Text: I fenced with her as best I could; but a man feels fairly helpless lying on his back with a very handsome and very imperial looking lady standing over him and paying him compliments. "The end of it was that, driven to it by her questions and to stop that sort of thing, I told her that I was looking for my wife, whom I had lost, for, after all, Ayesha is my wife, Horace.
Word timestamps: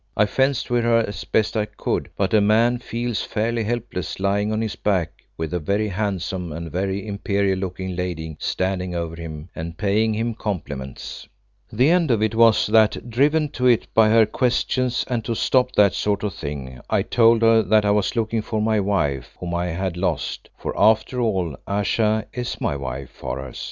I 0.17 0.25
fenced 0.25 0.71
with 0.71 0.83
her 0.83 1.05
as 1.07 1.23
best 1.25 1.55
I 1.55 1.65
could; 1.65 2.09
but 2.17 2.33
a 2.33 2.41
man 2.41 2.79
feels 2.79 3.21
fairly 3.21 3.63
helpless 3.63 4.19
lying 4.19 4.51
on 4.51 4.59
his 4.59 4.75
back 4.75 5.11
with 5.37 5.53
a 5.53 5.59
very 5.59 5.89
handsome 5.89 6.51
and 6.51 6.71
very 6.71 7.05
imperial 7.05 7.59
looking 7.59 7.95
lady 7.95 8.35
standing 8.39 8.95
over 8.95 9.15
him 9.15 9.49
and 9.55 9.77
paying 9.77 10.15
him 10.15 10.33
compliments. 10.33 11.27
"The 11.71 11.91
end 11.91 12.09
of 12.09 12.23
it 12.23 12.33
was 12.33 12.65
that, 12.65 13.11
driven 13.11 13.49
to 13.49 13.67
it 13.67 13.85
by 13.93 14.09
her 14.09 14.25
questions 14.25 15.05
and 15.07 15.23
to 15.23 15.35
stop 15.35 15.73
that 15.73 15.93
sort 15.93 16.23
of 16.23 16.33
thing, 16.33 16.79
I 16.89 17.03
told 17.03 17.43
her 17.43 17.61
that 17.61 17.85
I 17.85 17.91
was 17.91 18.15
looking 18.15 18.41
for 18.41 18.59
my 18.59 18.79
wife, 18.79 19.35
whom 19.39 19.53
I 19.53 19.67
had 19.67 19.97
lost, 19.97 20.49
for, 20.57 20.73
after 20.75 21.19
all, 21.21 21.55
Ayesha 21.67 22.25
is 22.33 22.59
my 22.59 22.75
wife, 22.75 23.19
Horace. 23.19 23.59